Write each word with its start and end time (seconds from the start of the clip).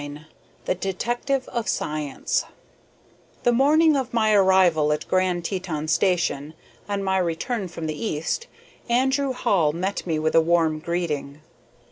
IX 0.03 0.21
THE 0.65 0.73
DETECTIVE 0.73 1.47
OF 1.49 1.69
SCIENCE 1.69 2.45
The 3.43 3.51
morning 3.51 3.95
of 3.95 4.15
my 4.15 4.33
arrival 4.33 4.91
at 4.91 5.07
Grand 5.07 5.45
Teton 5.45 5.87
station, 5.89 6.55
on 6.89 7.03
my 7.03 7.19
return 7.19 7.67
from 7.67 7.85
the 7.85 8.03
East, 8.03 8.47
Andrew 8.89 9.31
Hall 9.31 9.73
met 9.73 10.07
me 10.07 10.17
with 10.17 10.33
a 10.33 10.41
warm 10.41 10.79
greeting. 10.79 11.41